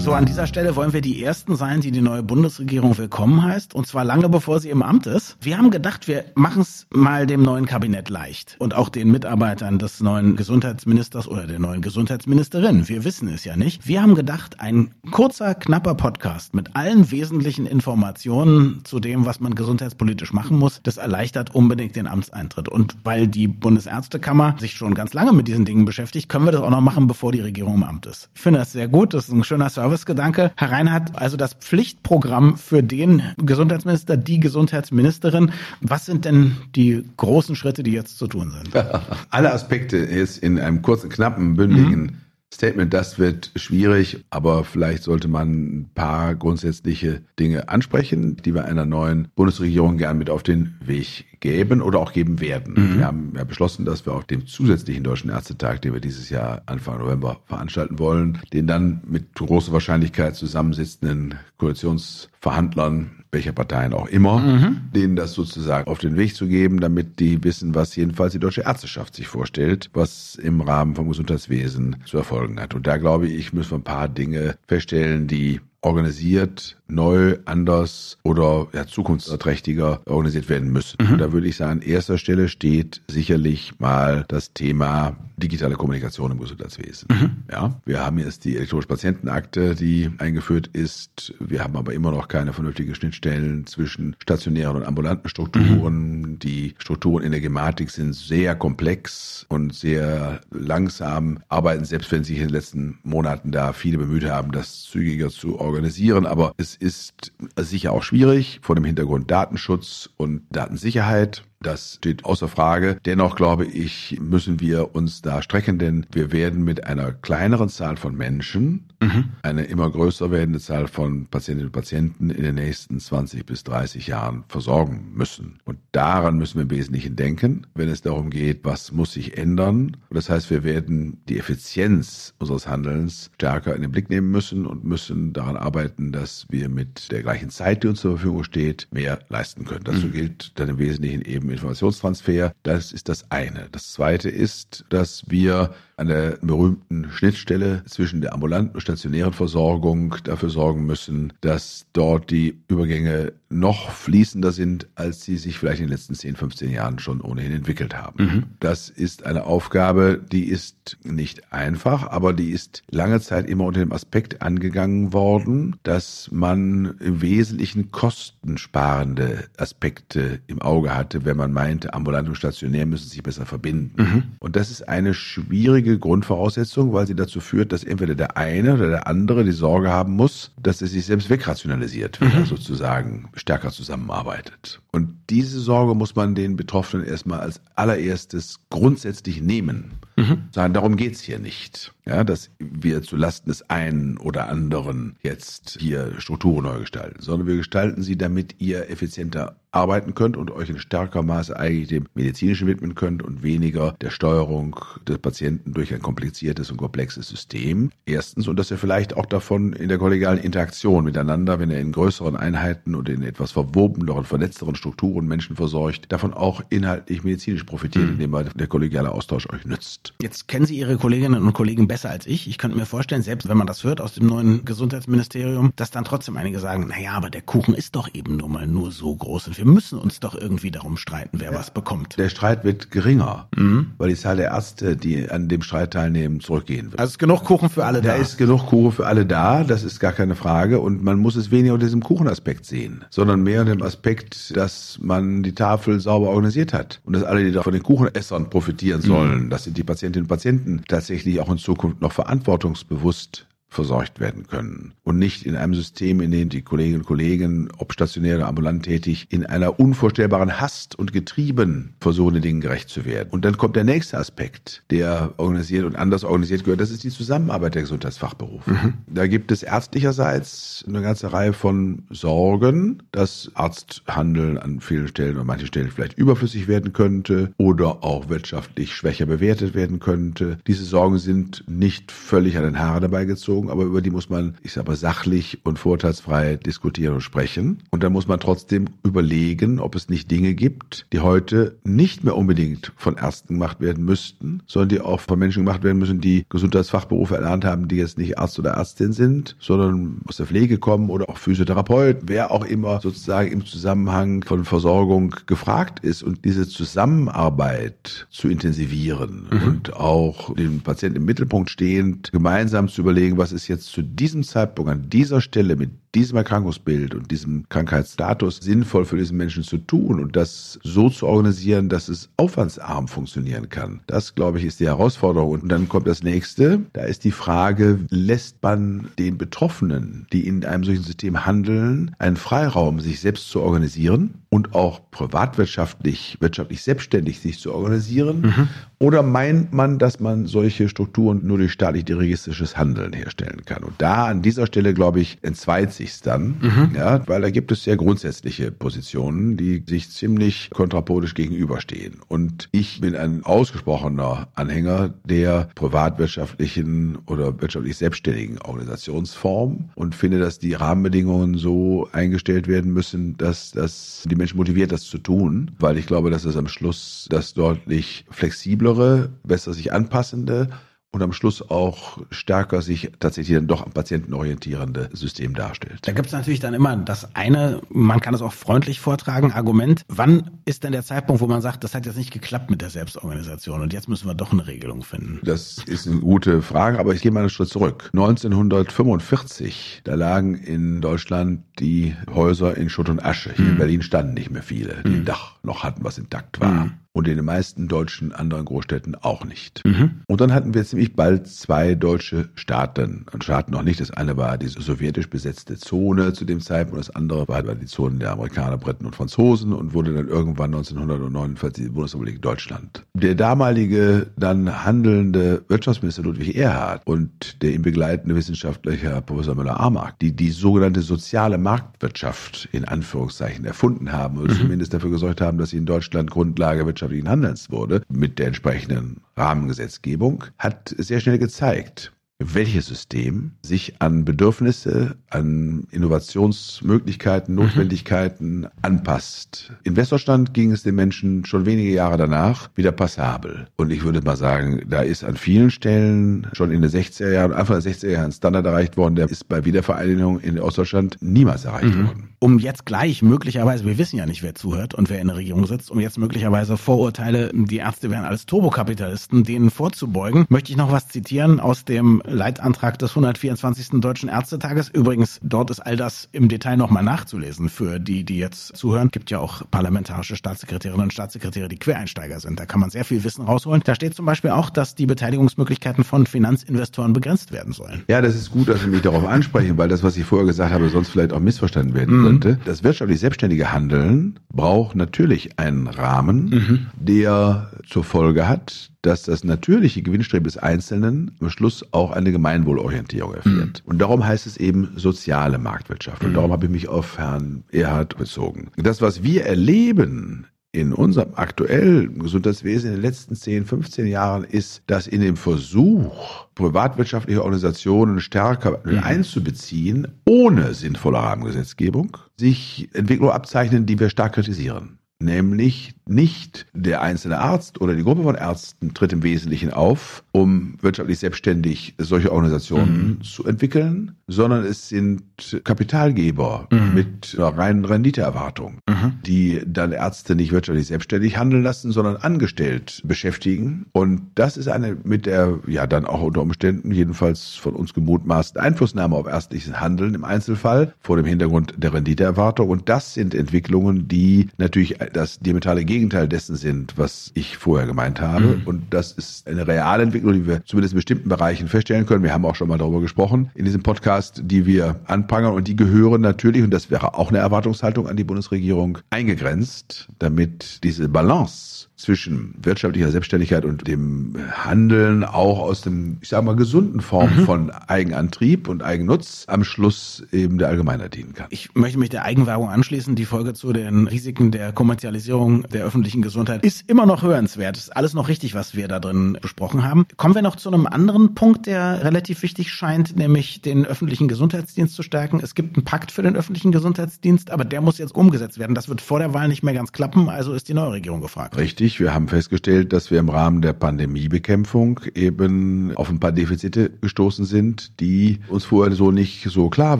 So, 0.05 0.13
an 0.13 0.27
dieser 0.27 0.45
Stelle 0.45 0.75
wollen 0.75 0.93
wir 0.93 1.01
die 1.01 1.23
Ersten 1.23 1.55
sein, 1.55 1.81
die 1.81 1.89
die 1.89 1.99
neue 1.99 2.21
Bundesregierung 2.21 2.95
willkommen 2.95 3.41
heißt. 3.41 3.73
Und 3.73 3.87
zwar 3.87 4.05
lange 4.05 4.29
bevor 4.29 4.59
sie 4.59 4.69
im 4.69 4.83
Amt 4.83 5.07
ist. 5.07 5.35
Wir 5.41 5.57
haben 5.57 5.71
gedacht, 5.71 6.07
wir 6.07 6.25
machen 6.35 6.61
es 6.61 6.85
mal 6.91 7.25
dem 7.25 7.41
neuen 7.41 7.65
Kabinett 7.65 8.09
leicht. 8.09 8.55
Und 8.59 8.75
auch 8.75 8.89
den 8.89 9.09
Mitarbeitern 9.09 9.79
des 9.79 10.01
neuen 10.01 10.35
Gesundheitsministers 10.35 11.27
oder 11.27 11.47
der 11.47 11.57
neuen 11.57 11.81
Gesundheitsministerin. 11.81 12.87
Wir 12.87 13.03
wissen 13.03 13.27
es 13.29 13.45
ja 13.45 13.57
nicht. 13.57 13.87
Wir 13.87 14.03
haben 14.03 14.13
gedacht, 14.13 14.59
ein 14.59 14.93
kurzer, 15.09 15.55
knapper 15.55 15.95
Podcast 15.95 16.53
mit 16.53 16.75
allen 16.75 17.09
wesentlichen 17.09 17.65
Informationen 17.65 18.81
zu 18.83 18.99
dem, 18.99 19.25
was 19.25 19.39
man 19.39 19.55
gesundheitspolitisch 19.55 20.33
machen 20.33 20.59
muss, 20.59 20.81
das 20.83 20.97
erleichtert 20.97 21.55
unbedingt 21.55 21.95
den 21.95 22.05
Amtseintritt. 22.05 22.69
Und 22.69 22.95
weil 23.03 23.27
die 23.27 23.47
Bundesärztekammer 23.47 24.55
sich 24.59 24.75
schon 24.75 24.93
ganz 24.93 25.15
lange 25.15 25.33
mit 25.33 25.47
diesen 25.47 25.65
Dingen 25.65 25.85
beschäftigt, 25.85 26.29
können 26.29 26.45
wir 26.45 26.51
das 26.51 26.61
auch 26.61 26.69
noch 26.69 26.81
machen, 26.81 27.07
bevor 27.07 27.31
die 27.31 27.41
Regierung 27.41 27.73
im 27.73 27.83
Amt 27.83 28.05
ist. 28.05 28.29
Ich 28.35 28.41
finde 28.41 28.59
das 28.59 28.71
sehr 28.71 28.87
gut. 28.87 29.15
Das 29.15 29.29
ist 29.29 29.33
ein 29.33 29.43
schöner 29.43 29.71
Service 29.71 29.94
Servicegedanke. 29.95 30.51
Herr 30.57 30.71
Reinhardt, 30.71 31.15
also 31.15 31.37
das 31.37 31.53
Pflichtprogramm 31.53 32.57
für 32.57 32.83
den 32.83 33.23
Gesundheitsminister, 33.37 34.17
die 34.17 34.39
Gesundheitsministerin. 34.39 35.51
Was 35.81 36.05
sind 36.05 36.25
denn 36.25 36.57
die 36.75 37.05
großen 37.17 37.55
Schritte, 37.55 37.81
die 37.83 37.91
jetzt 37.91 38.17
zu 38.17 38.27
tun 38.27 38.51
sind? 38.51 38.75
Alle 39.29 39.53
Aspekte 39.53 39.97
ist 39.97 40.37
in 40.37 40.59
einem 40.59 40.81
kurzen, 40.81 41.09
knappen, 41.09 41.55
bündigen 41.55 42.01
mhm. 42.01 42.17
Statement, 42.53 42.93
das 42.93 43.19
wird 43.19 43.51
schwierig, 43.55 44.23
aber 44.29 44.63
vielleicht 44.63 45.03
sollte 45.03 45.27
man 45.27 45.49
ein 45.51 45.89
paar 45.93 46.35
grundsätzliche 46.35 47.21
Dinge 47.37 47.67
ansprechen, 47.67 48.37
die 48.37 48.53
wir 48.53 48.63
einer 48.65 48.85
neuen 48.85 49.27
Bundesregierung 49.35 49.97
gern 49.97 50.17
mit 50.17 50.29
auf 50.29 50.41
den 50.41 50.75
Weg 50.79 51.25
geben 51.45 51.81
oder 51.81 51.99
auch 51.99 52.11
geben 52.11 52.41
werden. 52.41 52.73
Mhm. 52.73 52.97
Wir 52.97 53.05
haben 53.05 53.33
ja 53.35 53.43
beschlossen, 53.43 53.85
dass 53.85 54.05
wir 54.05 54.13
auf 54.13 54.25
dem 54.25 54.47
zusätzlichen 54.47 55.03
Deutschen 55.03 55.29
Ärztetag, 55.29 55.81
den 55.81 55.93
wir 55.93 56.01
dieses 56.01 56.29
Jahr 56.29 56.61
Anfang 56.65 56.99
November 56.99 57.39
veranstalten 57.45 57.99
wollen, 57.99 58.39
den 58.51 58.67
dann 58.67 59.01
mit 59.07 59.33
großer 59.35 59.71
Wahrscheinlichkeit 59.71 60.35
zusammensitzenden 60.35 61.35
Koalitionsverhandlern 61.57 63.25
welcher 63.35 63.51
Parteien 63.51 63.93
auch 63.93 64.07
immer, 64.07 64.39
mhm. 64.39 64.77
denen 64.95 65.15
das 65.17 65.33
sozusagen 65.33 65.87
auf 65.89 65.99
den 65.99 66.15
Weg 66.15 66.35
zu 66.35 66.47
geben, 66.47 66.79
damit 66.79 67.19
die 67.19 67.43
wissen, 67.43 67.75
was 67.75 67.95
jedenfalls 67.95 68.31
die 68.31 68.39
deutsche 68.39 68.61
Ärzteschaft 68.61 69.13
sich 69.13 69.27
vorstellt, 69.27 69.89
was 69.93 70.35
im 70.35 70.61
Rahmen 70.61 70.95
vom 70.95 71.09
Gesundheitswesen 71.09 71.97
zu 72.05 72.17
erfolgen 72.17 72.59
hat. 72.61 72.73
Und 72.73 72.87
da 72.87 72.95
glaube 72.95 73.27
ich, 73.27 73.51
müssen 73.51 73.71
wir 73.71 73.77
ein 73.79 73.83
paar 73.83 74.07
Dinge 74.07 74.55
feststellen, 74.67 75.27
die 75.27 75.59
organisiert, 75.85 76.77
neu, 76.87 77.37
anders 77.45 78.17
oder 78.23 78.67
ja, 78.73 78.87
zukunftsträchtiger 78.87 80.01
organisiert 80.05 80.49
werden 80.49 80.71
müssen. 80.71 80.97
Mhm. 80.99 81.13
Und 81.13 81.17
da 81.19 81.31
würde 81.31 81.47
ich 81.47 81.57
sagen, 81.57 81.73
an 81.73 81.81
erster 81.81 82.17
Stelle 82.17 82.49
steht 82.49 83.01
sicherlich 83.07 83.79
mal 83.79 84.25
das 84.27 84.53
Thema 84.53 85.15
digitale 85.37 85.75
Kommunikation 85.75 86.31
im 86.31 86.39
Gesundheitswesen. 86.39 87.07
Mhm. 87.11 87.31
Ja, 87.51 87.81
wir 87.85 88.05
haben 88.05 88.17
jetzt 88.19 88.45
die 88.45 88.55
elektronische 88.55 88.87
Patientenakte, 88.87 89.75
die 89.75 90.09
eingeführt 90.17 90.67
ist. 90.67 91.33
Wir 91.39 91.63
haben 91.63 91.75
aber 91.75 91.93
immer 91.93 92.11
noch 92.11 92.29
keine 92.29 92.53
vernünftigen 92.53 92.95
Schnittstellen 92.95 93.67
zwischen 93.67 94.15
stationären 94.19 94.77
und 94.77 94.83
ambulanten 94.83 95.29
Strukturen. 95.29 96.21
Mhm. 96.21 96.39
Die 96.39 96.73
Strukturen 96.77 97.23
in 97.23 97.31
der 97.31 97.41
Gematik 97.41 97.91
sind 97.91 98.13
sehr 98.13 98.55
komplex 98.55 99.45
und 99.49 99.73
sehr 99.73 100.39
langsam 100.51 101.39
arbeiten, 101.49 101.83
selbst 101.83 102.11
wenn 102.11 102.23
sich 102.23 102.37
in 102.37 102.43
den 102.43 102.53
letzten 102.53 102.99
Monaten 103.03 103.51
da 103.51 103.73
viele 103.73 103.97
bemüht 103.97 104.25
haben, 104.25 104.51
das 104.51 104.83
zügiger 104.83 105.29
zu 105.29 105.59
organisieren 105.59 105.74
organisieren, 105.75 106.25
aber 106.25 106.53
es 106.57 106.75
ist 106.75 107.33
sicher 107.57 107.91
auch 107.91 108.03
schwierig 108.03 108.59
vor 108.61 108.75
dem 108.75 108.85
Hintergrund 108.85 109.29
Datenschutz 109.29 110.09
und 110.17 110.43
Datensicherheit. 110.49 111.43
Das 111.61 111.95
steht 111.95 112.25
außer 112.25 112.47
Frage. 112.47 112.97
Dennoch 113.05 113.35
glaube 113.35 113.65
ich, 113.65 114.17
müssen 114.21 114.59
wir 114.59 114.95
uns 114.95 115.21
da 115.21 115.41
strecken, 115.41 115.79
denn 115.79 116.05
wir 116.11 116.31
werden 116.31 116.63
mit 116.63 116.85
einer 116.85 117.11
kleineren 117.11 117.69
Zahl 117.69 117.97
von 117.97 118.15
Menschen 118.15 118.87
mhm. 119.07 119.23
eine 119.41 119.63
immer 119.65 119.89
größer 119.89 120.31
werdende 120.31 120.59
Zahl 120.59 120.87
von 120.87 121.27
Patientinnen 121.27 121.67
und 121.67 121.73
Patienten 121.73 122.29
in 122.29 122.43
den 122.43 122.55
nächsten 122.55 122.99
20 122.99 123.45
bis 123.45 123.63
30 123.63 124.07
Jahren 124.07 124.43
versorgen 124.47 125.11
müssen. 125.13 125.59
Und 125.65 125.77
daran 125.91 126.37
müssen 126.37 126.55
wir 126.55 126.63
im 126.63 126.71
Wesentlichen 126.71 127.15
denken, 127.15 127.67
wenn 127.75 127.89
es 127.89 128.01
darum 128.01 128.29
geht, 128.29 128.63
was 128.63 128.91
muss 128.91 129.13
sich 129.13 129.37
ändern. 129.37 129.97
Das 130.09 130.29
heißt, 130.29 130.49
wir 130.49 130.63
werden 130.63 131.21
die 131.27 131.39
Effizienz 131.39 132.33
unseres 132.39 132.67
Handelns 132.67 133.31
stärker 133.35 133.75
in 133.75 133.81
den 133.81 133.91
Blick 133.91 134.09
nehmen 134.09 134.31
müssen 134.31 134.65
und 134.65 134.83
müssen 134.83 135.33
daran 135.33 135.57
arbeiten, 135.57 136.11
dass 136.11 136.45
wir 136.49 136.69
mit 136.69 137.11
der 137.11 137.21
gleichen 137.21 137.49
Zeit, 137.49 137.83
die 137.83 137.87
uns 137.87 138.01
zur 138.01 138.17
Verfügung 138.17 138.43
steht, 138.43 138.87
mehr 138.91 139.19
leisten 139.29 139.65
können. 139.65 139.83
Dazu 139.83 140.07
mhm. 140.07 140.11
gilt 140.11 140.59
dann 140.59 140.69
im 140.69 140.79
Wesentlichen 140.79 141.21
eben 141.21 141.49
Informationstransfer. 141.49 142.53
Das 142.63 142.91
ist 142.91 143.09
das 143.09 143.29
eine. 143.31 143.67
Das 143.71 143.91
zweite 143.91 144.29
ist, 144.29 144.85
dass 144.89 145.23
wir 145.29 145.73
an 145.97 146.07
der 146.07 146.37
berühmten 146.41 147.09
Schnittstelle 147.11 147.83
zwischen 147.85 148.21
der 148.21 148.33
ambulanten 148.33 148.75
und 148.75 148.81
stationären 148.95 149.33
Versorgung 149.33 150.15
dafür 150.23 150.49
sorgen 150.49 150.85
müssen, 150.85 151.33
dass 151.41 151.85
dort 151.93 152.31
die 152.31 152.57
Übergänge 152.69 153.33
noch 153.49 153.91
fließender 153.91 154.51
sind, 154.51 154.87
als 154.95 155.23
sie 155.23 155.37
sich 155.37 155.59
vielleicht 155.59 155.79
in 155.79 155.87
den 155.87 155.91
letzten 155.91 156.15
10, 156.15 156.35
15 156.35 156.71
Jahren 156.71 156.99
schon 156.99 157.21
ohnehin 157.21 157.51
entwickelt 157.51 157.95
haben. 157.95 158.23
Mhm. 158.23 158.43
Das 158.59 158.89
ist 158.89 159.25
eine 159.25 159.45
Aufgabe, 159.45 160.19
die 160.31 160.45
ist 160.45 160.97
nicht 161.03 161.53
einfach, 161.53 162.09
aber 162.09 162.33
die 162.33 162.51
ist 162.51 162.83
lange 162.89 163.21
Zeit 163.21 163.47
immer 163.47 163.65
unter 163.65 163.79
dem 163.79 163.91
Aspekt 163.91 164.41
angegangen 164.41 165.13
worden, 165.13 165.75
dass 165.83 166.29
man 166.31 166.95
im 166.99 167.21
Wesentlichen 167.21 167.91
kostensparende 167.91 169.45
Aspekte 169.57 170.39
im 170.47 170.61
Auge 170.61 170.95
hatte, 170.95 171.25
wenn 171.25 171.37
man 171.37 171.51
meinte, 171.51 171.93
ambulant 171.93 172.27
und 172.27 172.35
stationär 172.35 172.85
müssen 172.85 173.09
sich 173.09 173.23
besser 173.23 173.45
verbinden. 173.45 174.01
Mhm. 174.01 174.23
Und 174.39 174.55
das 174.55 174.71
ist 174.71 174.87
eine 174.89 175.13
schwierige 175.13 175.99
Grundvoraussetzung, 175.99 176.93
weil 176.93 177.07
sie 177.07 177.15
dazu 177.15 177.39
führt, 177.39 177.71
dass 177.71 177.83
entweder 177.83 178.15
der 178.15 178.37
eine 178.37 178.73
oder 178.73 178.84
der 178.89 179.07
andere 179.07 179.43
die 179.43 179.51
Sorge 179.51 179.89
haben 179.89 180.15
muss, 180.15 180.51
dass 180.61 180.81
er 180.81 180.87
sich 180.87 181.05
selbst 181.05 181.29
wegrationalisiert, 181.29 182.19
wenn 182.21 182.29
mhm. 182.29 182.35
er 182.35 182.45
sozusagen 182.45 183.29
stärker 183.33 183.71
zusammenarbeitet. 183.71 184.81
Und 184.91 185.15
diese 185.29 185.59
Sorge 185.59 185.95
muss 185.95 186.15
man 186.15 186.35
den 186.35 186.55
Betroffenen 186.55 187.05
erstmal 187.05 187.39
als 187.39 187.61
allererstes 187.75 188.59
grundsätzlich 188.69 189.41
nehmen. 189.41 189.91
Mhm. 190.15 190.43
Sagen, 190.51 190.73
darum 190.73 190.95
geht's 190.95 191.21
hier 191.21 191.39
nicht. 191.39 191.93
Ja, 192.05 192.23
dass 192.23 192.51
wir 192.59 193.01
zulasten 193.01 193.49
des 193.49 193.69
einen 193.69 194.17
oder 194.17 194.47
anderen 194.47 195.15
jetzt 195.23 195.77
hier 195.79 196.13
Strukturen 196.19 196.63
neu 196.63 196.79
gestalten, 196.79 197.21
sondern 197.21 197.47
wir 197.47 197.57
gestalten 197.57 198.03
sie, 198.03 198.17
damit 198.17 198.55
ihr 198.59 198.89
effizienter 198.89 199.55
arbeiten 199.75 200.15
könnt 200.15 200.37
und 200.37 200.51
euch 200.51 200.69
in 200.69 200.79
stärker 200.79 201.21
Maße 201.21 201.57
eigentlich 201.57 201.89
dem 201.89 202.05
Medizinischen 202.15 202.67
widmen 202.67 202.95
könnt 202.95 203.21
und 203.21 203.43
weniger 203.43 203.95
der 204.01 204.09
Steuerung 204.09 204.79
des 205.07 205.19
Patienten 205.19 205.73
durch 205.73 205.93
ein 205.93 206.01
kompliziertes 206.01 206.71
und 206.71 206.77
komplexes 206.77 207.27
System. 207.27 207.91
Erstens, 208.05 208.47
und 208.47 208.57
dass 208.57 208.71
ihr 208.71 208.77
vielleicht 208.77 209.17
auch 209.17 209.25
davon 209.25 209.73
in 209.73 209.89
der 209.89 209.97
kollegialen 209.97 210.39
Interaktion 210.39 211.03
miteinander, 211.03 211.59
wenn 211.59 211.69
ihr 211.69 211.79
in 211.79 211.91
größeren 211.91 212.35
Einheiten 212.35 212.95
und 212.95 213.09
in 213.09 213.23
etwas 213.23 213.51
verwobeneren, 213.51 214.23
vernetzteren 214.23 214.75
Strukturen 214.75 215.27
Menschen 215.27 215.55
versorgt, 215.55 216.11
davon 216.11 216.33
auch 216.33 216.61
inhaltlich 216.69 217.23
medizinisch 217.23 217.63
profitiert, 217.63 218.05
mhm. 218.05 218.21
indem 218.21 218.49
der 218.55 218.67
kollegiale 218.67 219.11
Austausch 219.11 219.49
euch 219.49 219.65
nützt. 219.65 220.13
Jetzt 220.21 220.47
kennen 220.47 220.65
Sie 220.65 220.77
Ihre 220.77 220.97
Kolleginnen 220.97 221.43
und 221.43 221.53
Kollegen 221.53 221.87
besser 221.87 222.09
als 222.09 222.25
ich. 222.27 222.47
Ich 222.47 222.57
könnte 222.57 222.77
mir 222.77 222.85
vorstellen, 222.85 223.21
selbst 223.21 223.49
wenn 223.49 223.57
man 223.57 223.67
das 223.67 223.83
hört 223.83 223.99
aus 224.01 224.13
dem 224.13 224.27
neuen 224.27 224.63
Gesundheitsministerium, 224.65 225.73
dass 225.75 225.91
dann 225.91 226.05
trotzdem 226.05 226.37
einige 226.37 226.59
sagen, 226.59 226.87
naja, 226.87 227.11
aber 227.11 227.29
der 227.29 227.41
Kuchen 227.41 227.73
ist 227.73 227.95
doch 227.95 228.09
eben 228.13 228.37
nur 228.37 228.49
mal 228.49 228.67
nur 228.67 228.91
so 228.91 229.15
groß 229.15 229.47
und 229.47 229.57
wir 229.57 229.64
müssen 229.65 229.99
uns 229.99 230.19
doch 230.19 230.35
irgendwie 230.35 230.71
darum 230.71 230.97
streiten, 230.97 231.39
wer 231.39 231.51
ja, 231.51 231.57
was 231.57 231.71
bekommt. 231.71 232.17
Der 232.17 232.29
Streit 232.29 232.63
wird 232.63 232.91
geringer, 232.91 233.47
mhm. 233.55 233.91
weil 233.97 234.09
die 234.09 234.15
Zahl 234.15 234.37
der 234.37 234.51
Ärzte, 234.51 234.95
die 234.95 235.29
an 235.29 235.49
dem 235.49 235.61
Streit 235.61 235.91
teilnehmen, 235.91 236.39
zurückgehen 236.39 236.91
wird. 236.91 236.99
Also 236.99 237.11
ist 237.11 237.19
genug 237.19 237.43
Kuchen 237.43 237.69
für 237.69 237.85
alle 237.85 238.01
da. 238.01 238.09
Da 238.09 238.15
ist 238.15 238.37
genug 238.37 238.67
Kuchen 238.67 238.91
für 238.91 239.07
alle 239.07 239.25
da, 239.25 239.63
das 239.63 239.83
ist 239.83 239.99
gar 239.99 240.13
keine 240.13 240.35
Frage 240.35 240.79
und 240.79 241.03
man 241.03 241.19
muss 241.19 241.35
es 241.35 241.51
weniger 241.51 241.73
unter 241.73 241.85
diesem 241.85 242.01
Kuchenaspekt 242.01 242.65
sehen, 242.65 243.03
sondern 243.09 243.41
mehr 243.41 243.61
unter 243.61 243.75
dem 243.75 243.83
Aspekt, 243.83 244.55
dass 244.55 244.99
man 245.01 245.43
die 245.43 245.55
Tafel 245.55 245.99
sauber 245.99 246.29
organisiert 246.29 246.73
hat 246.73 247.01
und 247.03 247.13
dass 247.13 247.23
alle, 247.23 247.43
die 247.43 247.51
da 247.51 247.63
von 247.63 247.73
den 247.73 247.83
Kuchenessern 247.83 248.49
profitieren 248.49 249.01
sollen, 249.01 249.45
mhm. 249.45 249.49
das 249.49 249.63
sind 249.63 249.77
die 249.77 249.83
Patientinnen 249.83 250.25
und 250.25 250.29
Patienten, 250.29 250.83
tatsächlich 250.87 251.39
auch 251.39 251.49
in 251.49 251.57
Zukunft 251.57 252.01
noch 252.01 252.11
verantwortungsbewusst 252.11 253.47
versorgt 253.75 254.19
werden 254.19 254.47
können 254.47 254.93
und 255.03 255.19
nicht 255.19 255.45
in 255.45 255.55
einem 255.55 255.75
System, 255.75 256.21
in 256.21 256.31
dem 256.31 256.49
die 256.49 256.61
Kolleginnen 256.61 257.01
und 257.01 257.05
Kollegen, 257.05 257.69
ob 257.77 257.93
stationär 257.93 258.37
oder 258.37 258.47
ambulant 258.47 258.83
tätig, 258.83 259.27
in 259.29 259.45
einer 259.45 259.79
unvorstellbaren 259.79 260.59
Hast 260.59 260.97
und 260.97 261.11
getrieben 261.11 261.93
versuchen, 261.99 262.35
den 262.35 262.41
Dingen 262.41 262.61
gerecht 262.61 262.89
zu 262.89 263.05
werden. 263.05 263.29
Und 263.31 263.43
dann 263.45 263.57
kommt 263.57 263.75
der 263.75 263.83
nächste 263.83 264.17
Aspekt, 264.17 264.83
der 264.89 265.33
organisiert 265.37 265.85
und 265.85 265.95
anders 265.95 266.23
organisiert 266.23 266.63
gehört, 266.63 266.79
das 266.79 266.89
ist 266.89 267.03
die 267.03 267.09
Zusammenarbeit 267.09 267.75
der 267.75 267.81
Gesundheitsfachberufe. 267.81 268.71
Mhm. 268.71 268.93
Da 269.07 269.27
gibt 269.27 269.51
es 269.51 269.61
ärztlicherseits 269.61 270.85
eine 270.87 271.01
ganze 271.01 271.33
Reihe 271.33 271.53
von 271.53 272.03
Sorgen, 272.09 273.03
dass 273.11 273.51
Arzthandeln 273.55 274.57
an 274.57 274.79
vielen 274.79 275.09
Stellen 275.09 275.37
und 275.37 275.45
manchen 275.45 275.67
Stellen 275.67 275.91
vielleicht 275.91 276.17
überflüssig 276.17 276.67
werden 276.67 276.93
könnte 276.93 277.53
oder 277.57 278.03
auch 278.03 278.29
wirtschaftlich 278.29 278.95
schwächer 278.95 279.25
bewertet 279.25 279.75
werden 279.75 279.99
könnte. 279.99 280.57
Diese 280.65 280.85
Sorgen 280.85 281.17
sind 281.17 281.65
nicht 281.67 282.11
völlig 282.11 282.57
an 282.57 282.63
den 282.63 282.79
Haaren 282.79 283.01
dabei 283.01 283.25
gezogen, 283.25 283.64
aber 283.69 283.83
über 283.83 284.01
die 284.01 284.11
muss 284.11 284.29
man, 284.29 284.55
ich 284.63 284.73
sage 284.73 284.89
mal, 284.89 284.95
sachlich 284.95 285.59
und 285.63 285.79
vorteilsfrei 285.79 286.55
diskutieren 286.57 287.15
und 287.15 287.21
sprechen. 287.21 287.83
Und 287.91 288.03
dann 288.03 288.13
muss 288.13 288.27
man 288.27 288.39
trotzdem 288.39 288.87
überlegen, 289.03 289.79
ob 289.79 289.95
es 289.95 290.09
nicht 290.09 290.29
Dinge 290.31 290.53
gibt, 290.53 291.05
die 291.13 291.19
heute 291.19 291.77
nicht 291.83 292.23
mehr 292.23 292.35
unbedingt 292.35 292.91
von 292.95 293.17
Ärzten 293.17 293.55
gemacht 293.55 293.79
werden 293.79 294.05
müssten, 294.05 294.61
sondern 294.67 294.89
die 294.89 295.01
auch 295.01 295.19
von 295.19 295.39
Menschen 295.39 295.65
gemacht 295.65 295.83
werden 295.83 295.99
müssen, 295.99 296.21
die 296.21 296.45
Gesundheitsfachberufe 296.49 297.35
erlernt 297.35 297.65
haben, 297.65 297.87
die 297.87 297.97
jetzt 297.97 298.17
nicht 298.17 298.37
Arzt 298.37 298.59
oder 298.59 298.71
Ärztin 298.71 299.13
sind, 299.13 299.55
sondern 299.59 300.21
aus 300.27 300.37
der 300.37 300.45
Pflege 300.45 300.77
kommen 300.77 301.09
oder 301.09 301.29
auch 301.29 301.37
Physiotherapeut, 301.37 302.17
wer 302.23 302.51
auch 302.51 302.65
immer 302.65 302.99
sozusagen 303.01 303.51
im 303.51 303.65
Zusammenhang 303.65 304.43
von 304.43 304.65
Versorgung 304.65 305.35
gefragt 305.45 305.99
ist 305.99 306.23
und 306.23 306.45
diese 306.45 306.67
Zusammenarbeit 306.67 308.27
zu 308.29 308.47
intensivieren 308.47 309.47
mhm. 309.51 309.67
und 309.67 309.93
auch 309.95 310.53
den 310.55 310.81
Patienten 310.81 311.17
im 311.17 311.25
Mittelpunkt 311.25 311.69
stehend 311.69 312.31
gemeinsam 312.31 312.87
zu 312.87 313.01
überlegen, 313.01 313.37
was 313.37 313.44
ist 313.51 313.67
jetzt 313.67 313.87
zu 313.87 314.01
diesem 314.01 314.43
Zeitpunkt 314.43 314.91
an 314.91 315.09
dieser 315.09 315.41
Stelle 315.41 315.75
mit 315.75 315.91
diesem 316.15 316.37
Erkrankungsbild 316.37 317.13
und 317.13 317.29
diesem 317.29 317.67
Krankheitsstatus 317.69 318.57
sinnvoll 318.57 319.05
für 319.05 319.17
diesen 319.17 319.37
Menschen 319.37 319.63
zu 319.63 319.77
tun 319.77 320.21
und 320.21 320.35
das 320.35 320.79
so 320.81 321.09
zu 321.09 321.27
organisieren, 321.27 321.89
dass 321.89 322.07
es 322.07 322.29
aufwandsarm 322.37 323.07
funktionieren 323.07 323.69
kann. 323.69 323.99
Das, 324.07 324.33
glaube 324.33 324.59
ich, 324.59 324.65
ist 324.65 324.79
die 324.79 324.85
Herausforderung. 324.85 325.61
Und 325.61 325.69
dann 325.69 325.89
kommt 325.89 326.07
das 326.07 326.23
nächste. 326.23 326.81
Da 326.93 327.01
ist 327.01 327.25
die 327.25 327.31
Frage, 327.31 327.99
lässt 328.09 328.63
man 328.63 329.09
den 329.19 329.37
Betroffenen, 329.37 330.25
die 330.31 330.47
in 330.47 330.63
einem 330.63 330.85
solchen 330.85 331.03
System 331.03 331.45
handeln, 331.45 332.15
einen 332.17 332.37
Freiraum, 332.37 333.01
sich 333.01 333.19
selbst 333.19 333.49
zu 333.49 333.59
organisieren 333.61 334.35
und 334.49 334.73
auch 334.73 335.01
privatwirtschaftlich, 335.11 336.37
wirtschaftlich 336.39 336.81
selbstständig 336.81 337.39
sich 337.39 337.59
zu 337.59 337.73
organisieren? 337.73 338.41
Mhm. 338.41 338.67
Oder 338.99 339.21
meint 339.21 339.73
man, 339.73 339.99
dass 339.99 340.21
man 340.21 340.45
solche 340.45 340.87
Strukturen 340.87 341.45
nur 341.45 341.57
durch 341.57 341.73
staatlich 341.73 342.05
dirigistisches 342.05 342.77
Handeln 342.77 343.11
herstellen 343.35 343.65
kann? 343.65 343.83
Und 343.83 343.95
da 343.97 344.25
an 344.25 344.41
dieser 344.41 344.65
Stelle, 344.65 344.93
glaube 344.93 345.19
ich, 345.19 345.37
entzweit 345.41 345.93
sich 345.93 346.09
es 346.09 346.21
dann, 346.21 346.57
mhm. 346.61 346.91
ja, 346.95 347.27
weil 347.27 347.41
da 347.41 347.49
gibt 347.49 347.71
es 347.71 347.83
sehr 347.83 347.97
grundsätzliche 347.97 348.71
Positionen, 348.71 349.57
die 349.57 349.83
sich 349.87 350.09
ziemlich 350.09 350.69
kontrapodisch 350.71 351.33
gegenüberstehen. 351.33 352.19
Und 352.27 352.69
ich 352.71 353.01
bin 353.01 353.15
ein 353.15 353.43
ausgesprochener 353.43 354.47
Anhänger 354.55 355.13
der 355.23 355.69
privatwirtschaftlichen 355.75 357.17
oder 357.25 357.61
wirtschaftlich 357.61 357.97
selbstständigen 357.97 358.61
Organisationsform 358.61 359.89
und 359.95 360.15
finde, 360.15 360.39
dass 360.39 360.59
die 360.59 360.73
Rahmenbedingungen 360.73 361.57
so 361.57 362.07
eingestellt 362.11 362.67
werden 362.67 362.93
müssen, 362.93 363.37
dass 363.37 363.71
das 363.71 364.23
die 364.25 364.35
Menschen 364.35 364.57
motiviert, 364.57 364.91
das 364.91 365.03
zu 365.03 365.17
tun, 365.17 365.71
weil 365.79 365.97
ich 365.97 366.07
glaube, 366.07 366.29
dass 366.29 366.45
es 366.45 366.57
am 366.57 366.67
Schluss 366.67 367.27
das 367.29 367.53
deutlich 367.53 368.25
flexiblere, 368.29 369.29
besser 369.43 369.73
sich 369.73 369.93
anpassende 369.93 370.69
und 371.15 371.23
am 371.23 371.31
Schluss 371.31 371.67
auch 371.69 372.17
stärker 372.29 372.81
sich 372.81 373.09
tatsächlich 373.21 373.55
dann 373.55 373.67
doch 373.67 373.85
am 373.85 373.93
Patienten 373.93 374.33
orientierende 374.33 375.09
System 375.13 375.55
darstellt. 375.55 375.99
Da 376.01 376.11
gibt 376.11 376.27
es 376.27 376.33
natürlich 376.33 376.59
dann 376.59 376.73
immer 376.73 376.97
das 376.97 377.33
eine, 377.35 377.81
man 377.89 378.19
kann 378.19 378.33
es 378.33 378.41
auch 378.41 378.51
freundlich 378.51 378.99
vortragen, 378.99 379.53
Argument, 379.53 380.03
wann 380.09 380.51
ist 380.65 380.83
denn 380.83 380.91
der 380.91 381.03
Zeitpunkt, 381.03 381.41
wo 381.41 381.47
man 381.47 381.61
sagt, 381.61 381.85
das 381.85 381.95
hat 381.95 382.05
jetzt 382.05 382.17
nicht 382.17 382.31
geklappt 382.31 382.69
mit 382.69 382.81
der 382.81 382.89
Selbstorganisation 382.89 383.81
und 383.81 383.93
jetzt 383.93 384.09
müssen 384.09 384.27
wir 384.27 384.33
doch 384.33 384.51
eine 384.51 384.67
Regelung 384.67 385.03
finden? 385.03 385.39
Das 385.43 385.77
ist 385.85 386.05
eine 386.05 386.19
gute 386.19 386.61
Frage, 386.61 386.99
aber 386.99 387.13
ich 387.13 387.21
gehe 387.21 387.31
mal 387.31 387.39
einen 387.39 387.49
Schritt 387.49 387.69
zurück. 387.69 388.09
1945, 388.11 390.01
da 390.03 390.15
lagen 390.15 390.55
in 390.55 390.99
Deutschland 390.99 391.61
die 391.79 392.13
Häuser 392.29 392.75
in 392.75 392.89
Schutt 392.89 393.07
und 393.07 393.23
Asche. 393.23 393.53
Hier 393.55 393.63
mhm. 393.63 393.71
in 393.71 393.77
Berlin 393.77 394.01
standen 394.01 394.33
nicht 394.33 394.51
mehr 394.51 394.63
viele, 394.63 394.95
die 395.05 395.11
mhm. 395.11 395.15
ein 395.19 395.25
Dach 395.25 395.53
noch 395.63 395.85
hatten, 395.85 396.03
was 396.03 396.17
intakt 396.17 396.59
war. 396.59 396.67
Mhm 396.71 396.91
und 397.15 397.29
in 397.29 397.37
den 397.37 397.45
meisten 397.45 397.87
deutschen 397.87 398.33
anderen 398.33 398.65
Großstädten 398.65 399.15
auch 399.15 399.45
nicht. 399.45 399.81
Mhm. 399.85 400.21
Und 400.27 400.41
dann 400.41 400.53
hatten 400.53 400.73
wir 400.73 400.83
ziemlich 400.83 401.15
bald 401.15 401.47
zwei 401.47 401.95
deutsche 401.95 402.49
Staaten. 402.55 403.25
Und 403.31 403.41
Staaten 403.45 403.71
noch 403.71 403.83
nicht. 403.83 404.01
Das 404.01 404.11
eine 404.11 404.35
war 404.35 404.57
die 404.57 404.67
sowjetisch 404.67 405.29
besetzte 405.29 405.77
Zone 405.77 406.33
zu 406.33 406.43
dem 406.43 406.59
Zeitpunkt, 406.59 406.99
das 406.99 407.15
andere 407.15 407.47
war 407.47 407.63
die 407.63 407.85
Zone 407.85 408.19
der 408.19 408.33
Amerikaner, 408.33 408.77
Briten 408.77 409.05
und 409.05 409.15
Franzosen 409.15 409.71
und 409.71 409.93
wurde 409.93 410.13
dann 410.13 410.27
irgendwann 410.27 410.73
1949 410.73 411.85
die 411.85 411.89
Bundesrepublik 411.89 412.41
Deutschland. 412.41 413.05
Der 413.13 413.33
damalige 413.33 414.27
dann 414.35 414.83
handelnde 414.83 415.63
Wirtschaftsminister 415.69 416.23
Ludwig 416.23 416.53
Erhard 416.57 417.01
und 417.05 417.61
der 417.61 417.71
ihn 417.71 417.81
begleitende 417.81 418.35
Wissenschaftler 418.35 418.91
Herr 418.91 419.21
Professor 419.21 419.55
Müller-Armark, 419.55 420.19
die 420.19 420.35
die 420.35 420.49
sogenannte 420.51 421.01
soziale 421.01 421.57
Marktwirtschaft 421.57 422.67
in 422.73 422.83
Anführungszeichen 422.83 423.63
erfunden 423.63 424.11
haben 424.11 424.37
oder 424.37 424.53
mhm. 424.53 424.57
zumindest 424.57 424.93
dafür 424.93 425.11
gesorgt 425.11 425.39
haben, 425.39 425.57
dass 425.57 425.69
sie 425.69 425.77
in 425.77 425.85
Deutschland 425.85 426.29
Grundlage 426.29 426.85
Wirtschaft 426.85 427.04
wirtschaftlichen 427.05 427.29
Handelns 427.29 427.71
wurde, 427.71 428.01
mit 428.09 428.39
der 428.39 428.47
entsprechenden 428.47 429.21
Rahmengesetzgebung, 429.37 430.45
hat 430.57 430.93
sehr 430.97 431.19
schnell 431.19 431.37
gezeigt, 431.37 432.11
welches 432.39 432.87
System 432.87 433.51
sich 433.61 434.01
an 434.01 434.25
Bedürfnisse, 434.25 435.15
an 435.29 435.87
Innovationsmöglichkeiten, 435.91 437.55
mhm. 437.55 437.61
Notwendigkeiten 437.61 438.59
mhm. 438.59 438.67
anpasst. 438.81 439.71
In 439.83 439.95
Westdeutschland 439.95 440.53
ging 440.53 440.71
es 440.71 440.83
den 440.83 440.95
Menschen 440.95 441.45
schon 441.45 441.65
wenige 441.65 441.91
Jahre 441.91 442.17
danach 442.17 442.69
wieder 442.75 442.91
passabel. 442.91 443.67
Und 443.77 443.91
ich 443.91 444.03
würde 444.03 444.21
mal 444.21 444.35
sagen, 444.35 444.81
da 444.87 445.01
ist 445.01 445.23
an 445.23 445.37
vielen 445.37 445.71
Stellen 445.71 446.47
schon 446.51 446.71
in 446.71 446.81
den 446.81 446.91
60er 446.91 447.31
Jahren, 447.31 447.53
Anfang 447.53 447.79
der 447.81 447.93
60er 447.93 448.09
Jahre 448.09 448.25
ein 448.25 448.31
Standard 448.33 448.65
erreicht 448.65 448.97
worden, 448.97 449.15
der 449.15 449.29
ist 449.29 449.47
bei 449.47 449.63
Wiedervereinigung 449.63 450.39
in 450.41 450.59
Ostdeutschland 450.59 451.17
niemals 451.21 451.63
erreicht 451.63 451.95
mhm. 451.95 452.07
worden. 452.07 452.29
Um 452.39 452.59
jetzt 452.59 452.85
gleich 452.85 453.21
möglicherweise, 453.21 453.85
wir 453.85 453.97
wissen 453.97 454.17
ja 454.17 454.25
nicht, 454.25 454.43
wer 454.43 454.55
zuhört 454.55 454.93
und 454.93 455.09
wer 455.09 455.19
in 455.19 455.27
der 455.27 455.37
Regierung 455.37 455.65
sitzt, 455.67 455.89
um 455.89 456.01
jetzt 456.01 456.17
möglicherweise 456.17 456.75
Vorurteile, 456.75 457.51
die 457.53 457.77
Ärzte 457.77 458.11
wären 458.11 458.25
alles 458.25 458.45
Turbokapitalisten, 458.45 459.45
denen 459.45 459.71
vorzubeugen, 459.71 460.45
möchte 460.49 460.71
ich 460.71 460.77
noch 460.77 460.91
was 460.91 461.07
zitieren 461.07 461.61
aus 461.61 461.85
dem 461.85 462.21
Leitantrag 462.27 462.99
des 462.99 463.11
124. 463.11 464.01
Deutschen 464.01 464.29
Ärztetages. 464.29 464.89
Übrigens, 464.89 465.39
dort 465.43 465.69
ist 465.71 465.79
all 465.79 465.95
das 465.95 466.29
im 466.31 466.49
Detail 466.49 466.77
nochmal 466.77 467.03
nachzulesen 467.03 467.69
für 467.69 467.99
die, 467.99 468.23
die 468.23 468.37
jetzt 468.37 468.75
zuhören. 468.75 469.09
Gibt 469.11 469.31
ja 469.31 469.39
auch 469.39 469.63
parlamentarische 469.69 470.35
Staatssekretärinnen 470.35 471.03
und 471.03 471.13
Staatssekretäre, 471.13 471.67
die 471.67 471.77
Quereinsteiger 471.77 472.39
sind. 472.39 472.59
Da 472.59 472.65
kann 472.65 472.79
man 472.79 472.89
sehr 472.89 473.05
viel 473.05 473.23
Wissen 473.23 473.45
rausholen. 473.45 473.81
Da 473.85 473.95
steht 473.95 474.15
zum 474.15 474.25
Beispiel 474.25 474.51
auch, 474.51 474.69
dass 474.69 474.95
die 474.95 475.05
Beteiligungsmöglichkeiten 475.05 476.03
von 476.03 476.25
Finanzinvestoren 476.25 477.13
begrenzt 477.13 477.51
werden 477.51 477.73
sollen. 477.73 478.03
Ja, 478.07 478.21
das 478.21 478.35
ist 478.35 478.51
gut, 478.51 478.67
dass 478.67 478.81
Sie 478.81 478.87
mich 478.87 479.01
darauf 479.01 479.25
ansprechen, 479.25 479.77
weil 479.77 479.89
das, 479.89 480.03
was 480.03 480.17
ich 480.17 480.25
vorher 480.25 480.45
gesagt 480.45 480.73
habe, 480.73 480.89
sonst 480.89 481.09
vielleicht 481.09 481.33
auch 481.33 481.39
missverstanden 481.39 481.93
werden 481.93 482.19
mhm. 482.19 482.23
könnte. 482.25 482.59
Das 482.65 482.83
wirtschaftlich 482.83 483.19
selbstständige 483.19 483.71
Handeln 483.71 484.39
braucht 484.55 484.95
natürlich 484.95 485.59
einen 485.59 485.87
Rahmen, 485.87 486.49
mhm. 486.49 486.87
der 486.95 487.71
zur 487.87 488.03
Folge 488.03 488.47
hat, 488.47 488.91
dass 489.01 489.23
das 489.23 489.43
natürliche 489.43 490.01
Gewinnstreben 490.01 490.45
des 490.45 490.57
Einzelnen 490.57 491.35
am 491.41 491.49
Schluss 491.49 491.85
auch 491.91 492.11
eine 492.11 492.31
Gemeinwohlorientierung 492.31 493.33
erfährt. 493.33 493.83
Mhm. 493.83 493.89
Und 493.89 493.99
darum 493.99 494.25
heißt 494.25 494.47
es 494.47 494.57
eben 494.57 494.93
soziale 494.95 495.57
Marktwirtschaft. 495.57 496.23
Und 496.23 496.31
mhm. 496.31 496.35
darum 496.35 496.51
habe 496.51 496.65
ich 496.65 496.71
mich 496.71 496.87
auf 496.87 497.17
Herrn 497.17 497.63
Erhard 497.71 498.17
bezogen. 498.17 498.71
Das, 498.77 499.01
was 499.01 499.23
wir 499.23 499.45
erleben 499.45 500.47
in 500.75 500.93
unserem 500.93 501.29
aktuellen 501.35 502.19
Gesundheitswesen 502.19 502.89
in 502.89 502.95
den 502.97 503.01
letzten 503.01 503.35
10, 503.35 503.65
15 503.65 504.07
Jahren 504.07 504.43
ist, 504.43 504.83
dass 504.87 505.07
in 505.07 505.21
dem 505.21 505.37
Versuch, 505.37 506.47
privatwirtschaftliche 506.53 507.41
Organisationen 507.41 508.19
stärker 508.19 508.79
mhm. 508.83 508.99
einzubeziehen, 508.99 510.07
ohne 510.25 510.73
sinnvolle 510.73 511.17
Rahmengesetzgebung, 511.17 512.17
sich 512.37 512.89
Entwicklungen 512.93 513.33
abzeichnen, 513.33 513.85
die 513.85 513.99
wir 513.99 514.09
stark 514.09 514.33
kritisieren 514.33 514.99
nämlich 515.19 515.95
nicht 516.07 516.67
der 516.73 517.01
einzelne 517.01 517.39
Arzt 517.39 517.81
oder 517.81 517.95
die 517.95 518.03
Gruppe 518.03 518.23
von 518.23 518.35
Ärzten 518.35 518.93
tritt 518.93 519.11
im 519.13 519.23
Wesentlichen 519.23 519.71
auf, 519.73 520.23
um 520.31 520.75
wirtschaftlich 520.81 521.19
selbstständig 521.19 521.95
solche 521.97 522.31
Organisationen 522.31 523.07
mhm. 523.07 523.23
zu 523.23 523.45
entwickeln, 523.45 524.15
sondern 524.27 524.65
es 524.65 524.89
sind 524.89 525.23
Kapitalgeber 525.63 526.67
mhm. 526.71 526.93
mit 526.93 527.35
einer 527.37 527.57
reinen 527.57 527.85
Renditeerwartung, 527.85 528.79
mhm. 528.87 529.13
die 529.25 529.61
dann 529.65 529.91
Ärzte 529.91 530.35
nicht 530.35 530.51
wirtschaftlich 530.51 530.87
selbstständig 530.87 531.37
handeln 531.37 531.63
lassen, 531.63 531.91
sondern 531.91 532.17
angestellt 532.17 533.01
beschäftigen. 533.03 533.87
Und 533.91 534.21
das 534.35 534.57
ist 534.57 534.67
eine 534.67 534.97
mit 535.03 535.25
der, 535.25 535.59
ja 535.67 535.87
dann 535.87 536.05
auch 536.05 536.21
unter 536.21 536.41
Umständen 536.41 536.91
jedenfalls 536.91 537.55
von 537.55 537.75
uns 537.75 537.93
gemutmaßten 537.93 538.61
Einflussnahme 538.61 539.15
auf 539.15 539.27
ärztliches 539.27 539.79
Handeln 539.79 540.13
im 540.13 540.23
Einzelfall 540.23 540.93
vor 540.99 541.17
dem 541.17 541.25
Hintergrund 541.25 541.73
der 541.77 541.93
Renditeerwartung. 541.93 542.69
Und 542.69 542.89
das 542.89 543.15
sind 543.15 543.33
Entwicklungen, 543.33 544.07
die 544.07 544.49
natürlich 544.57 544.97
das 545.13 545.39
diametrale 545.39 545.83
Gegenteil 545.83 545.94
dessen 546.03 546.55
sind, 546.55 546.97
was 546.97 547.31
ich 547.33 547.57
vorher 547.57 547.87
gemeint 547.87 548.21
habe. 548.21 548.57
Mhm. 548.57 548.61
Und 548.65 548.83
das 548.91 549.13
ist 549.13 549.47
eine 549.47 549.67
reale 549.67 550.03
Entwicklung, 550.03 550.33
die 550.33 550.47
wir 550.47 550.65
zumindest 550.65 550.93
in 550.93 550.97
bestimmten 550.97 551.29
Bereichen 551.29 551.67
feststellen 551.67 552.05
können. 552.05 552.23
Wir 552.23 552.33
haben 552.33 552.45
auch 552.45 552.55
schon 552.55 552.67
mal 552.67 552.77
darüber 552.77 553.01
gesprochen 553.01 553.49
in 553.55 553.65
diesem 553.65 553.81
Podcast, 553.81 554.41
die 554.43 554.65
wir 554.65 554.99
anprangern 555.05 555.53
und 555.53 555.67
die 555.67 555.75
gehören 555.75 556.21
natürlich, 556.21 556.63
und 556.63 556.71
das 556.71 556.91
wäre 556.91 557.15
auch 557.15 557.29
eine 557.29 557.39
Erwartungshaltung 557.39 558.07
an 558.07 558.17
die 558.17 558.23
Bundesregierung, 558.23 558.99
eingegrenzt, 559.09 560.09
damit 560.19 560.83
diese 560.83 561.07
Balance 561.09 561.87
zwischen 561.97 562.55
wirtschaftlicher 562.61 563.09
Selbstständigkeit 563.09 563.63
und 563.63 563.87
dem 563.87 564.35
Handeln 564.51 565.23
auch 565.23 565.59
aus 565.59 565.81
dem, 565.81 566.17
ich 566.21 566.29
sage 566.29 566.45
mal, 566.45 566.55
gesunden 566.55 566.99
Form 566.99 567.39
mhm. 567.39 567.45
von 567.45 567.71
Eigenantrieb 567.71 568.67
und 568.67 568.83
Eigennutz 568.83 569.45
am 569.47 569.63
Schluss 569.63 570.23
eben 570.31 570.57
der 570.57 570.67
Allgemeinheit 570.67 571.15
dienen 571.15 571.33
kann. 571.33 571.47
Ich 571.51 571.73
möchte 571.73 571.97
mich 571.97 572.09
der 572.09 572.25
Eigenwerbung 572.25 572.69
anschließen. 572.69 573.15
Die 573.15 573.25
Folge 573.25 573.53
zu 573.53 573.71
den 573.71 574.07
Risiken 574.07 574.51
der 574.51 574.73
Kommerzialisierung 574.73 575.63
der 575.69 575.85
öffentlichen 575.85 576.21
Gesundheit 576.21 576.63
ist 576.65 576.89
immer 576.89 577.05
noch 577.05 577.23
hörenswert. 577.23 577.77
Ist 577.77 577.95
alles 577.95 578.13
noch 578.13 578.27
richtig, 578.27 578.53
was 578.55 578.75
wir 578.75 578.87
da 578.87 578.99
drin 578.99 579.37
besprochen 579.41 579.83
haben. 579.83 580.05
Kommen 580.17 580.35
wir 580.35 580.41
noch 580.41 580.57
zu 580.57 580.69
einem 580.69 580.87
anderen 580.87 581.33
Punkt, 581.33 581.65
der 581.65 582.03
relativ 582.03 582.41
wichtig 582.41 582.71
scheint, 582.73 583.15
nämlich 583.15 583.61
den 583.61 583.85
öffentlichen 583.85 584.27
Gesundheitsdienst 584.27 584.95
zu 584.95 585.03
stärken. 585.03 585.39
Es 585.41 585.55
gibt 585.55 585.77
einen 585.77 585.85
Pakt 585.85 586.11
für 586.11 586.23
den 586.23 586.35
öffentlichen 586.35 586.73
Gesundheitsdienst, 586.73 587.51
aber 587.51 587.63
der 587.63 587.79
muss 587.79 587.97
jetzt 587.97 588.13
umgesetzt 588.15 588.59
werden. 588.59 588.75
Das 588.75 588.89
wird 588.89 588.99
vor 588.99 589.19
der 589.19 589.33
Wahl 589.33 589.47
nicht 589.47 589.63
mehr 589.63 589.73
ganz 589.73 589.93
klappen, 589.93 590.27
also 590.27 590.53
ist 590.53 590.67
die 590.67 590.73
neue 590.73 590.91
Regierung 590.91 591.21
gefragt. 591.21 591.55
Richtig 591.55 591.84
richtig. 591.85 591.99
Wir 591.99 592.13
haben 592.13 592.27
festgestellt, 592.27 592.93
dass 592.93 593.11
wir 593.11 593.19
im 593.19 593.29
Rahmen 593.29 593.61
der 593.61 593.73
Pandemiebekämpfung 593.73 595.01
eben 595.13 595.95
auf 595.95 596.09
ein 596.09 596.19
paar 596.19 596.31
Defizite 596.31 596.89
gestoßen 597.01 597.45
sind, 597.45 597.99
die 597.99 598.39
uns 598.47 598.65
vorher 598.65 598.95
so 598.95 599.11
nicht 599.11 599.43
so 599.43 599.69
klar 599.69 599.99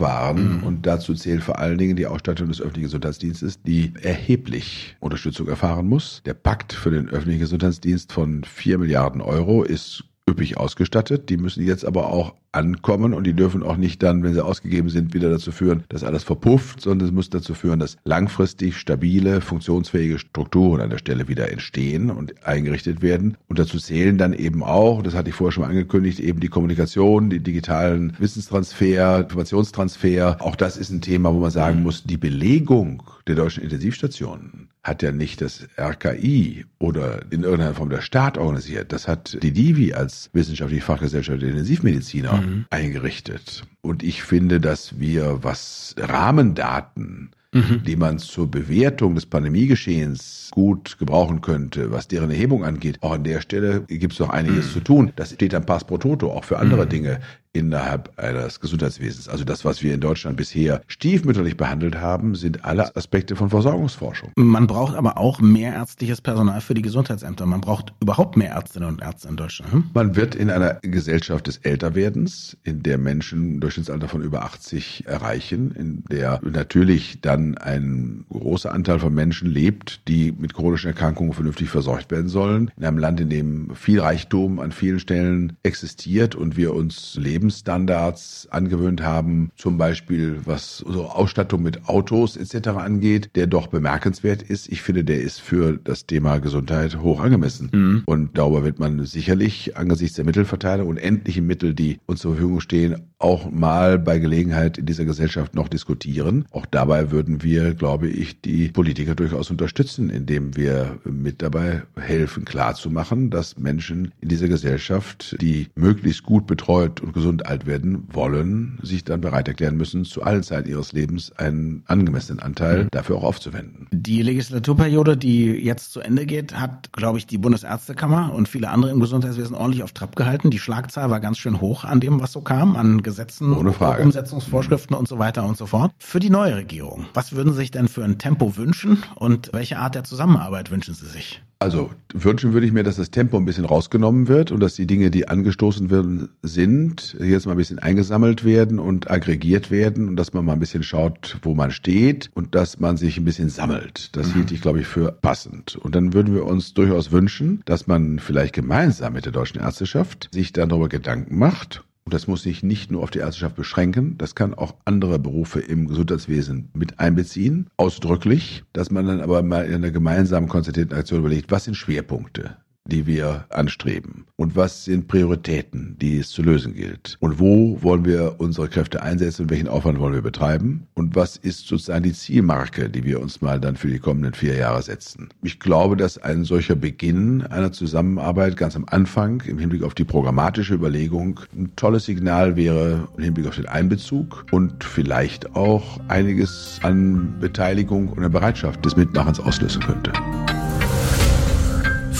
waren. 0.00 0.58
Mhm. 0.58 0.62
Und 0.64 0.86
dazu 0.86 1.14
zählt 1.14 1.44
vor 1.44 1.58
allen 1.58 1.78
Dingen 1.78 1.96
die 1.96 2.06
Ausstattung 2.06 2.48
des 2.48 2.60
öffentlichen 2.60 2.86
Gesundheitsdienstes, 2.86 3.62
die 3.62 3.92
erheblich 4.02 4.96
Unterstützung 4.98 5.46
erfahren 5.46 5.88
muss. 5.88 6.22
Der 6.26 6.34
Pakt 6.34 6.72
für 6.72 6.90
den 6.90 7.08
öffentlichen 7.08 7.40
Gesundheitsdienst 7.40 8.12
von 8.12 8.42
vier 8.42 8.78
Milliarden 8.78 9.20
Euro 9.20 9.62
ist 9.62 10.04
üppig 10.28 10.56
ausgestattet. 10.58 11.28
Die 11.28 11.36
müssen 11.36 11.64
jetzt 11.64 11.84
aber 11.84 12.08
auch 12.08 12.34
ankommen 12.52 13.12
und 13.12 13.24
die 13.24 13.34
dürfen 13.34 13.62
auch 13.62 13.76
nicht 13.76 14.02
dann, 14.02 14.22
wenn 14.22 14.32
sie 14.32 14.44
ausgegeben 14.44 14.88
sind, 14.88 15.14
wieder 15.14 15.30
dazu 15.30 15.52
führen, 15.52 15.84
dass 15.88 16.04
alles 16.04 16.24
verpufft, 16.24 16.80
sondern 16.80 17.08
es 17.08 17.14
muss 17.14 17.30
dazu 17.30 17.54
führen, 17.54 17.78
dass 17.78 17.98
langfristig 18.04 18.78
stabile, 18.78 19.40
funktionsfähige 19.40 20.18
Strukturen 20.18 20.80
an 20.80 20.90
der 20.90 20.98
Stelle 20.98 21.28
wieder 21.28 21.50
entstehen 21.50 22.10
und 22.10 22.46
eingerichtet 22.46 23.02
werden. 23.02 23.36
Und 23.48 23.58
dazu 23.58 23.78
zählen 23.78 24.16
dann 24.16 24.32
eben 24.32 24.62
auch, 24.62 25.02
das 25.02 25.14
hatte 25.14 25.28
ich 25.28 25.34
vorher 25.34 25.52
schon 25.52 25.64
mal 25.64 25.70
angekündigt, 25.70 26.18
eben 26.18 26.40
die 26.40 26.48
Kommunikation, 26.48 27.30
die 27.30 27.40
digitalen 27.40 28.14
Wissenstransfer, 28.18 29.20
Informationstransfer. 29.20 30.38
Auch 30.40 30.56
das 30.56 30.76
ist 30.76 30.90
ein 30.90 31.02
Thema, 31.02 31.34
wo 31.34 31.40
man 31.40 31.50
sagen 31.50 31.82
muss, 31.82 32.04
die 32.04 32.16
Belegung 32.16 33.02
der 33.26 33.34
deutschen 33.34 33.62
Intensivstationen 33.62 34.70
hat 34.86 35.02
ja 35.02 35.10
nicht 35.10 35.40
das 35.40 35.66
RKI 35.78 36.64
oder 36.78 37.22
in 37.30 37.42
irgendeiner 37.42 37.74
Form 37.74 37.90
der 37.90 38.02
Staat 38.02 38.38
organisiert. 38.38 38.92
Das 38.92 39.08
hat 39.08 39.36
die 39.42 39.52
Divi 39.52 39.92
als 39.92 40.30
wissenschaftliche 40.32 40.84
Fachgesellschaft 40.84 41.42
der 41.42 41.48
Intensivmediziner 41.48 42.40
mhm. 42.40 42.66
eingerichtet. 42.70 43.64
Und 43.80 44.02
ich 44.02 44.22
finde, 44.22 44.60
dass 44.60 45.00
wir, 45.00 45.42
was 45.42 45.94
Rahmendaten 45.98 47.30
mhm. 47.56 47.82
die 47.84 47.96
man 47.96 48.18
zur 48.18 48.50
Bewertung 48.50 49.14
des 49.14 49.26
Pandemiegeschehens 49.26 50.50
gut 50.52 50.98
gebrauchen 50.98 51.40
könnte, 51.40 51.90
was 51.90 52.08
deren 52.08 52.30
Erhebung 52.30 52.64
angeht. 52.64 52.98
Auch 53.00 53.12
an 53.12 53.24
der 53.24 53.40
Stelle 53.40 53.82
gibt 53.88 54.12
es 54.12 54.20
noch 54.20 54.30
einiges 54.30 54.66
mhm. 54.66 54.70
zu 54.70 54.80
tun. 54.80 55.12
Das 55.16 55.32
steht 55.32 55.52
dann 55.52 55.66
Pass 55.66 55.84
pro 55.84 55.98
Toto, 55.98 56.30
auch 56.30 56.44
für 56.44 56.58
andere 56.58 56.84
mhm. 56.84 56.90
Dinge 56.90 57.20
innerhalb 57.58 58.18
eines 58.18 58.60
Gesundheitswesens. 58.60 59.28
Also 59.28 59.44
das, 59.44 59.64
was 59.64 59.82
wir 59.82 59.94
in 59.94 60.00
Deutschland 60.00 60.36
bisher 60.36 60.82
stiefmütterlich 60.86 61.56
behandelt 61.56 61.96
haben, 61.96 62.34
sind 62.34 62.64
alle 62.64 62.94
Aspekte 62.96 63.36
von 63.36 63.50
Versorgungsforschung. 63.50 64.32
Man 64.36 64.66
braucht 64.66 64.94
aber 64.96 65.18
auch 65.18 65.40
mehr 65.40 65.72
ärztliches 65.74 66.20
Personal 66.20 66.60
für 66.60 66.74
die 66.74 66.82
Gesundheitsämter. 66.82 67.46
Man 67.46 67.60
braucht 67.60 67.92
überhaupt 68.00 68.36
mehr 68.36 68.50
Ärztinnen 68.50 68.88
und 68.88 69.02
Ärzte 69.02 69.28
in 69.28 69.36
Deutschland. 69.36 69.72
Hm? 69.72 69.84
Man 69.94 70.16
wird 70.16 70.34
in 70.34 70.50
einer 70.50 70.74
Gesellschaft 70.82 71.46
des 71.46 71.58
Älterwerdens, 71.58 72.56
in 72.64 72.82
der 72.82 72.98
Menschen 72.98 73.60
Durchschnittsalter 73.60 74.08
von 74.08 74.22
über 74.22 74.42
80 74.42 75.04
erreichen, 75.06 75.72
in 75.72 76.04
der 76.10 76.40
natürlich 76.42 77.20
dann 77.20 77.56
ein 77.58 78.24
großer 78.30 78.72
Anteil 78.72 78.98
von 78.98 79.14
Menschen 79.14 79.50
lebt, 79.50 80.06
die 80.08 80.32
mit 80.32 80.54
chronischen 80.54 80.88
Erkrankungen 80.88 81.32
vernünftig 81.32 81.68
versorgt 81.68 82.10
werden 82.10 82.28
sollen. 82.28 82.70
In 82.76 82.84
einem 82.84 82.98
Land, 82.98 83.20
in 83.20 83.30
dem 83.30 83.74
viel 83.74 84.00
Reichtum 84.00 84.60
an 84.60 84.72
vielen 84.72 85.00
Stellen 85.00 85.56
existiert 85.62 86.34
und 86.34 86.56
wir 86.56 86.74
uns 86.74 87.16
leben 87.16 87.45
Lebensstandards 87.46 88.48
angewöhnt 88.50 89.02
haben, 89.02 89.50
zum 89.56 89.78
Beispiel 89.78 90.40
was 90.44 90.78
so 90.78 91.06
Ausstattung 91.06 91.62
mit 91.62 91.88
Autos 91.88 92.36
etc. 92.36 92.68
angeht, 92.68 93.30
der 93.36 93.46
doch 93.46 93.68
bemerkenswert 93.68 94.42
ist. 94.42 94.68
Ich 94.68 94.82
finde, 94.82 95.04
der 95.04 95.20
ist 95.20 95.40
für 95.40 95.78
das 95.82 96.06
Thema 96.06 96.38
Gesundheit 96.38 97.00
hoch 97.00 97.20
angemessen. 97.20 97.70
Mhm. 97.72 98.02
Und 98.06 98.36
darüber 98.36 98.64
wird 98.64 98.80
man 98.80 99.04
sicherlich 99.04 99.76
angesichts 99.76 100.16
der 100.16 100.24
Mittelverteilung 100.24 100.88
und 100.88 100.96
endlichen 100.96 101.46
Mittel, 101.46 101.74
die 101.74 101.98
uns 102.06 102.20
zur 102.20 102.32
Verfügung 102.32 102.60
stehen, 102.60 102.96
auch 103.26 103.50
mal 103.50 103.98
bei 103.98 104.18
Gelegenheit 104.18 104.78
in 104.78 104.86
dieser 104.86 105.04
Gesellschaft 105.04 105.54
noch 105.54 105.68
diskutieren. 105.68 106.46
Auch 106.50 106.66
dabei 106.66 107.10
würden 107.10 107.42
wir, 107.42 107.74
glaube 107.74 108.08
ich, 108.08 108.40
die 108.40 108.68
Politiker 108.68 109.14
durchaus 109.14 109.50
unterstützen, 109.50 110.10
indem 110.10 110.56
wir 110.56 110.98
mit 111.04 111.42
dabei 111.42 111.82
helfen, 111.96 112.44
klarzumachen, 112.44 113.30
dass 113.30 113.58
Menschen 113.58 114.12
in 114.20 114.28
dieser 114.28 114.48
Gesellschaft, 114.48 115.36
die 115.40 115.68
möglichst 115.74 116.22
gut 116.22 116.46
betreut 116.46 117.00
und 117.00 117.12
gesund 117.12 117.36
und 117.36 117.46
alt 117.46 117.66
werden 117.66 118.08
wollen, 118.12 118.78
sich 118.82 119.04
dann 119.04 119.20
bereit 119.20 119.46
erklären 119.46 119.76
müssen, 119.76 120.04
zu 120.04 120.22
allen 120.22 120.42
Zeiten 120.42 120.70
ihres 120.70 120.92
Lebens 120.92 121.32
einen 121.32 121.82
angemessenen 121.86 122.40
Anteil 122.40 122.84
mhm. 122.84 122.88
dafür 122.92 123.16
auch 123.16 123.24
aufzuwenden. 123.24 123.88
Die 123.90 124.22
Legislaturperiode, 124.22 125.16
die 125.16 125.46
jetzt 125.46 125.92
zu 125.92 126.00
Ende 126.00 126.24
geht, 126.24 126.58
hat, 126.58 126.92
glaube 126.92 127.18
ich, 127.18 127.26
die 127.26 127.38
Bundesärztekammer 127.38 128.32
und 128.32 128.48
viele 128.48 128.70
andere 128.70 128.90
im 128.90 129.00
Gesundheitswesen 129.00 129.54
ordentlich 129.54 129.82
auf 129.82 129.92
Trab 129.92 130.16
gehalten. 130.16 130.50
Die 130.50 130.58
Schlagzahl 130.58 131.10
war 131.10 131.20
ganz 131.20 131.38
schön 131.38 131.60
hoch 131.60 131.84
an 131.84 132.00
dem, 132.00 132.20
was 132.20 132.32
so 132.32 132.40
kam, 132.40 132.76
an 132.76 133.02
Gesetzen, 133.16 133.54
Umsetzungsvorschriften 133.54 134.94
und 134.94 135.08
so 135.08 135.18
weiter 135.18 135.46
und 135.46 135.56
so 135.56 135.64
fort. 135.64 135.92
Für 135.98 136.20
die 136.20 136.28
neue 136.28 136.54
Regierung, 136.56 137.06
was 137.14 137.32
würden 137.32 137.54
Sie 137.54 137.60
sich 137.60 137.70
denn 137.70 137.88
für 137.88 138.04
ein 138.04 138.18
Tempo 138.18 138.58
wünschen 138.58 139.02
und 139.14 139.54
welche 139.54 139.78
Art 139.78 139.94
der 139.94 140.04
Zusammenarbeit 140.04 140.70
wünschen 140.70 140.92
Sie 140.92 141.06
sich? 141.06 141.40
Also 141.58 141.88
wünschen 142.12 142.52
würde 142.52 142.66
ich 142.66 142.74
mir, 142.74 142.82
dass 142.82 142.96
das 142.96 143.10
Tempo 143.10 143.38
ein 143.38 143.46
bisschen 143.46 143.64
rausgenommen 143.64 144.28
wird 144.28 144.52
und 144.52 144.60
dass 144.60 144.74
die 144.74 144.86
Dinge, 144.86 145.10
die 145.10 145.26
angestoßen 145.28 145.88
werden, 145.88 146.28
sind, 146.42 147.16
jetzt 147.18 147.46
mal 147.46 147.52
ein 147.52 147.56
bisschen 147.56 147.78
eingesammelt 147.78 148.44
werden 148.44 148.78
und 148.78 149.10
aggregiert 149.10 149.70
werden 149.70 150.08
und 150.08 150.16
dass 150.16 150.34
man 150.34 150.44
mal 150.44 150.52
ein 150.52 150.60
bisschen 150.60 150.82
schaut, 150.82 151.38
wo 151.40 151.54
man 151.54 151.70
steht 151.70 152.30
und 152.34 152.54
dass 152.54 152.78
man 152.78 152.98
sich 152.98 153.16
ein 153.16 153.24
bisschen 153.24 153.48
sammelt. 153.48 154.14
Das 154.14 154.28
mhm. 154.28 154.32
hielt 154.34 154.52
ich, 154.52 154.60
glaube 154.60 154.80
ich, 154.80 154.86
für 154.86 155.12
passend. 155.12 155.76
Und 155.76 155.94
dann 155.94 156.12
würden 156.12 156.34
wir 156.34 156.44
uns 156.44 156.74
durchaus 156.74 157.10
wünschen, 157.10 157.62
dass 157.64 157.86
man 157.86 158.18
vielleicht 158.18 158.54
gemeinsam 158.54 159.14
mit 159.14 159.24
der 159.24 159.32
deutschen 159.32 159.58
Ärzteschaft 159.58 160.28
sich 160.32 160.52
dann 160.52 160.68
darüber 160.68 160.90
Gedanken 160.90 161.38
macht 161.38 161.85
und 162.06 162.14
das 162.14 162.28
muss 162.28 162.42
sich 162.42 162.62
nicht 162.62 162.92
nur 162.92 163.02
auf 163.02 163.10
die 163.10 163.18
Ärzteschaft 163.18 163.56
beschränken, 163.56 164.16
das 164.16 164.36
kann 164.36 164.54
auch 164.54 164.76
andere 164.84 165.18
Berufe 165.18 165.58
im 165.58 165.88
Gesundheitswesen 165.88 166.70
mit 166.72 167.00
einbeziehen, 167.00 167.68
ausdrücklich, 167.76 168.62
dass 168.72 168.92
man 168.92 169.06
dann 169.06 169.20
aber 169.20 169.42
mal 169.42 169.66
in 169.66 169.74
einer 169.74 169.90
gemeinsamen 169.90 170.48
konzentrierten 170.48 170.96
Aktion 170.96 171.18
überlegt, 171.18 171.50
was 171.50 171.64
sind 171.64 171.74
Schwerpunkte? 171.74 172.56
Die 172.86 173.06
wir 173.06 173.44
anstreben? 173.50 174.24
Und 174.36 174.54
was 174.54 174.84
sind 174.84 175.08
Prioritäten, 175.08 175.96
die 176.00 176.18
es 176.18 176.30
zu 176.30 176.42
lösen 176.42 176.74
gilt? 176.74 177.16
Und 177.20 177.40
wo 177.40 177.78
wollen 177.82 178.04
wir 178.04 178.34
unsere 178.38 178.68
Kräfte 178.68 179.02
einsetzen 179.02 179.42
und 179.42 179.50
welchen 179.50 179.68
Aufwand 179.68 179.98
wollen 179.98 180.14
wir 180.14 180.22
betreiben? 180.22 180.86
Und 180.94 181.16
was 181.16 181.36
ist 181.36 181.66
sozusagen 181.66 182.02
die 182.02 182.12
Zielmarke, 182.12 182.90
die 182.90 183.04
wir 183.04 183.20
uns 183.20 183.40
mal 183.40 183.58
dann 183.60 183.76
für 183.76 183.88
die 183.88 183.98
kommenden 183.98 184.34
vier 184.34 184.56
Jahre 184.56 184.82
setzen? 184.82 185.30
Ich 185.42 185.58
glaube, 185.58 185.96
dass 185.96 186.18
ein 186.18 186.44
solcher 186.44 186.76
Beginn 186.76 187.42
einer 187.42 187.72
Zusammenarbeit 187.72 188.56
ganz 188.56 188.76
am 188.76 188.84
Anfang 188.88 189.42
im 189.46 189.58
Hinblick 189.58 189.82
auf 189.82 189.94
die 189.94 190.04
programmatische 190.04 190.74
Überlegung 190.74 191.40
ein 191.56 191.74
tolles 191.76 192.04
Signal 192.04 192.56
wäre 192.56 193.08
im 193.16 193.24
Hinblick 193.24 193.46
auf 193.46 193.56
den 193.56 193.66
Einbezug 193.66 194.46
und 194.50 194.84
vielleicht 194.84 195.56
auch 195.56 195.98
einiges 196.08 196.78
an 196.82 197.36
Beteiligung 197.40 198.08
und 198.08 198.20
der 198.20 198.28
Bereitschaft 198.28 198.84
des 198.84 198.96
Mitmachens 198.96 199.40
auslösen 199.40 199.82
könnte. 199.82 200.12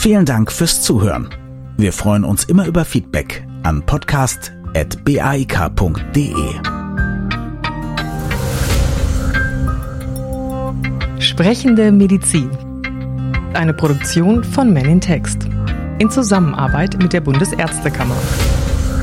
Vielen 0.06 0.24
Dank 0.24 0.52
fürs 0.52 0.82
Zuhören. 0.82 1.28
Wir 1.76 1.92
freuen 1.92 2.22
uns 2.22 2.44
immer 2.44 2.68
über 2.68 2.84
Feedback 2.84 3.44
an 3.64 3.84
podcast.baik.de. 3.84 6.32
Sprechende 11.18 11.90
Medizin. 11.90 12.48
Eine 13.54 13.74
Produktion 13.74 14.44
von 14.44 14.72
Men 14.72 14.84
in 14.84 15.00
Text. 15.00 15.48
In 15.98 16.08
Zusammenarbeit 16.08 17.02
mit 17.02 17.12
der 17.12 17.22
Bundesärztekammer. 17.22 18.14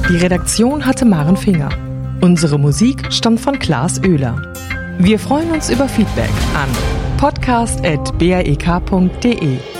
Die 0.08 0.16
Redaktion 0.16 0.86
hatte 0.86 1.04
Maren 1.04 1.36
Finger. 1.36 1.68
Unsere 2.22 2.58
Musik 2.58 3.12
stammt 3.12 3.42
von 3.42 3.60
Klaas 3.60 4.00
Oehler. 4.00 4.54
Wir 5.00 5.20
freuen 5.20 5.52
uns 5.52 5.70
über 5.70 5.90
Feedback 5.90 6.32
an 6.56 6.70
podcast.baek.de. 7.18 9.73